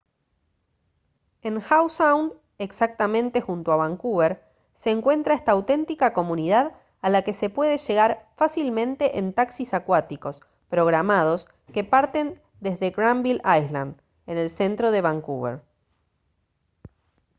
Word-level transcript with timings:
en 1.47 1.55
howe 1.67 1.87
sound 1.89 2.33
exactamente 2.57 3.39
junto 3.39 3.71
a 3.71 3.75
vancouver 3.75 4.31
se 4.73 4.89
encuentra 4.89 5.35
esta 5.35 5.51
auténtica 5.51 6.11
comunidad 6.11 6.73
a 7.03 7.09
la 7.11 7.21
que 7.21 7.33
se 7.33 7.51
puede 7.51 7.77
llegar 7.77 8.27
fácilmente 8.35 9.19
en 9.19 9.31
taxis 9.31 9.75
acuáticos 9.75 10.41
programados 10.69 11.47
que 11.71 11.83
parten 11.83 12.41
desde 12.61 12.89
granville 12.89 13.43
island 13.45 13.95
en 14.25 14.37
el 14.39 14.49
centro 14.49 14.89
de 14.89 15.01
vancouver 15.01 15.61